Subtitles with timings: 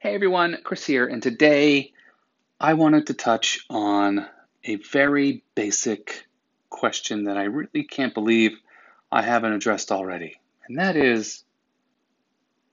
[0.00, 1.92] Hey everyone, Chris here, and today
[2.60, 4.24] I wanted to touch on
[4.62, 6.24] a very basic
[6.70, 8.52] question that I really can't believe
[9.10, 10.36] I haven't addressed already.
[10.68, 11.42] And that is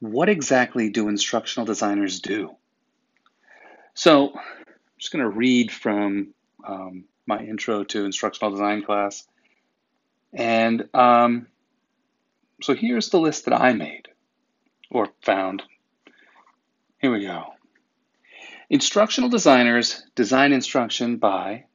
[0.01, 2.55] what exactly do instructional designers do?
[3.95, 4.43] So I'm
[4.99, 6.27] just going to read from
[6.63, 9.27] um, my intro to instructional design class.
[10.31, 11.47] And um,
[12.61, 14.09] so here's the list that I made
[14.91, 15.63] or found
[17.05, 17.53] here we go.
[18.71, 21.65] Instructional designers design instruction by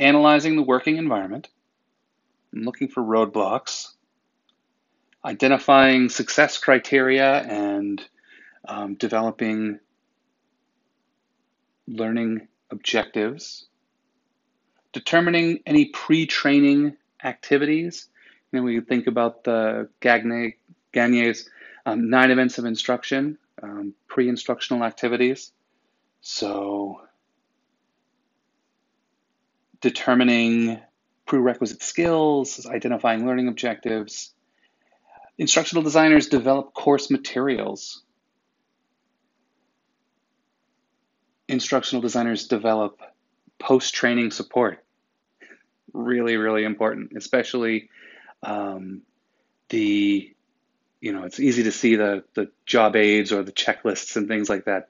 [0.00, 1.46] analyzing the working environment,
[2.52, 3.86] looking for roadblocks,
[5.24, 8.02] identifying success criteria, and
[8.66, 9.78] um, developing
[11.86, 13.66] learning objectives,
[14.92, 18.08] determining any pre training activities.
[18.52, 20.56] Know, we think about the Gagne,
[20.92, 21.48] Gagne's
[21.86, 25.52] um, nine events of instruction um, pre instructional activities.
[26.20, 27.00] So,
[29.80, 30.80] determining
[31.26, 34.32] prerequisite skills, identifying learning objectives.
[35.38, 38.02] Instructional designers develop course materials.
[41.48, 43.00] Instructional designers develop
[43.58, 44.84] post training support.
[45.92, 47.90] Really, really important, especially
[48.42, 49.02] um,
[49.68, 50.34] the
[51.00, 54.48] you know, it's easy to see the, the job aids or the checklists and things
[54.48, 54.88] like that.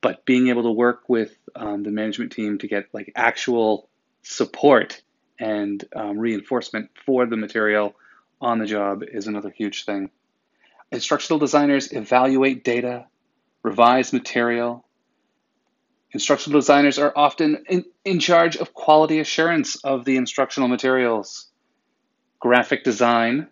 [0.00, 3.88] But being able to work with um, the management team to get like actual
[4.22, 5.00] support
[5.38, 7.94] and um, reinforcement for the material
[8.40, 10.10] on the job is another huge thing.
[10.90, 13.06] Instructional designers evaluate data,
[13.62, 14.84] revise material.
[16.12, 21.46] Instructional designers are often in, in charge of quality assurance of the instructional materials.
[22.40, 23.48] Graphic design,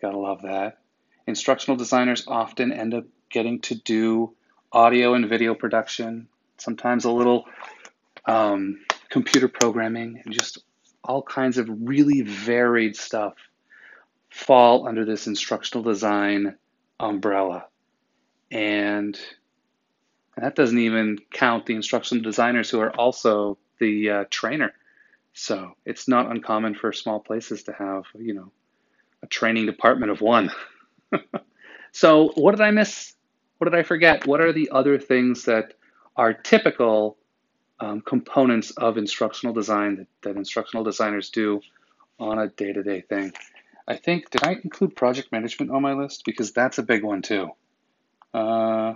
[0.00, 0.78] gotta love that
[1.26, 4.34] Instructional designers often end up getting to do
[4.72, 7.46] audio and video production, sometimes a little
[8.26, 10.58] um, computer programming, and just
[11.02, 13.34] all kinds of really varied stuff
[14.30, 16.56] fall under this instructional design
[17.00, 17.66] umbrella.
[18.50, 19.18] And
[20.36, 24.74] that doesn't even count the instructional designers who are also the uh, trainer.
[25.32, 28.52] So it's not uncommon for small places to have, you know,
[29.22, 30.50] a training department of one.
[31.92, 33.14] so, what did I miss?
[33.58, 34.26] What did I forget?
[34.26, 35.74] What are the other things that
[36.16, 37.16] are typical
[37.80, 41.60] um, components of instructional design that, that instructional designers do
[42.18, 43.32] on a day to day thing?
[43.88, 46.24] I think, did I include project management on my list?
[46.24, 47.50] Because that's a big one too.
[48.34, 48.94] Uh,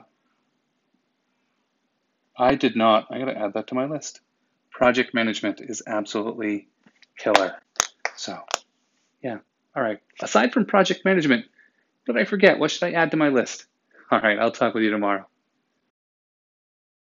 [2.37, 3.06] I did not.
[3.10, 4.21] I got to add that to my list.
[4.71, 6.69] Project management is absolutely
[7.19, 7.56] killer.
[8.16, 8.38] So,
[9.22, 9.38] yeah.
[9.77, 10.00] All right.
[10.21, 11.47] Aside from project management,
[12.12, 12.59] did I forget?
[12.59, 13.66] What should I add to my list?
[14.10, 15.26] All right, I'll talk with you tomorrow.